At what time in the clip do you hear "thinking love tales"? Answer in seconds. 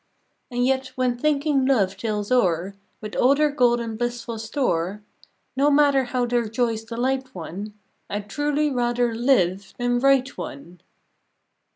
1.15-2.31